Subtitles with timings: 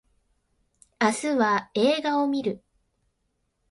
[0.99, 2.63] 明日は映画を見る